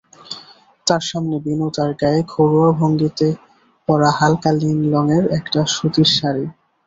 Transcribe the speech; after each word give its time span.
তার 0.87 1.03
সামনে 1.09 1.35
বিনু 1.45 1.67
তার 1.75 1.91
গায়ে 2.01 2.21
ঘরোয়া 2.33 2.71
ভঙ্গিতে 2.79 3.27
পরা 3.87 4.09
হালকা 4.19 4.49
নীল 4.59 4.81
রঙের 4.93 5.23
একটা 5.37 5.59
সুতির 5.73 6.09
শাড়ি। 6.17 6.45